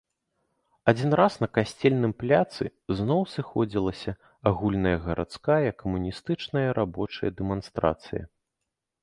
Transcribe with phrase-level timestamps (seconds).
[0.91, 2.63] Адзін раз на касцельным пляцы
[3.01, 4.15] зноў сыходзілася
[4.53, 8.23] агульная гарадская камуністычная рабочая дэманстрацыя.